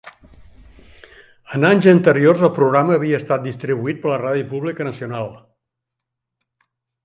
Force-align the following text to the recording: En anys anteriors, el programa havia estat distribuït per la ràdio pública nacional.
En 1.57 1.67
anys 1.69 1.87
anteriors, 1.91 2.41
el 2.49 2.51
programa 2.57 2.97
havia 2.97 3.21
estat 3.23 3.45
distribuït 3.49 4.03
per 4.05 4.13
la 4.15 4.19
ràdio 4.25 4.51
pública 4.57 4.91
nacional. 4.91 5.33